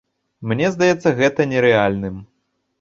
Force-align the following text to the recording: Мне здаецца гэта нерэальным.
Мне 0.51 0.71
здаецца 0.77 1.15
гэта 1.21 1.49
нерэальным. 1.53 2.21